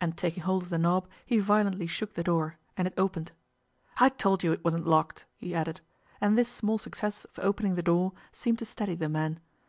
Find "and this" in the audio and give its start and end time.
6.20-6.48